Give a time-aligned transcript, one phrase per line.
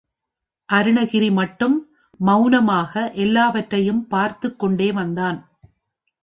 [0.73, 1.75] அருணகிரி மட்டும்
[2.25, 5.39] மவுனமாக எல்லாவற்றையும் பார்த்துக் கொண்டே வந்தான்.